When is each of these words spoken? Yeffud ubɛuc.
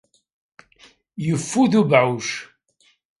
Yeffud 1.25 1.71
ubɛuc. 1.81 2.29